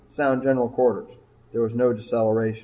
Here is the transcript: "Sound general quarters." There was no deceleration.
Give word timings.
"Sound 0.09 0.41
general 0.41 0.67
quarters." 0.67 1.11
There 1.51 1.61
was 1.61 1.75
no 1.75 1.93
deceleration. 1.93 2.59